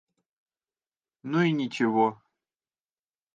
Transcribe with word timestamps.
Ну 1.21 1.41
и 1.43 1.51
ничего. 1.51 2.19